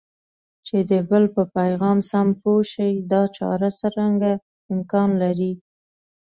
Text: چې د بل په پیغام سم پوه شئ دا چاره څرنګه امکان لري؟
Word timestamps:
چې 0.67 0.77
د 0.91 0.91
بل 1.09 1.23
په 1.35 1.43
پیغام 1.57 1.97
سم 2.09 2.27
پوه 2.41 2.61
شئ 2.71 2.93
دا 3.11 3.21
چاره 3.37 3.69
څرنګه 3.79 4.31
امکان 4.73 5.09
لري؟ 5.23 5.53